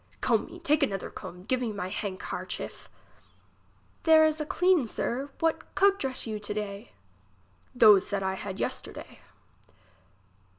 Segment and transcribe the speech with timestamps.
[0.19, 1.43] Comb me, take another comb.
[1.43, 2.89] Give me my handkarchief.
[4.01, 5.29] There is a clean, sir.
[5.39, 6.93] What coat dress you to day?
[7.75, 9.19] Those that I had yesterday.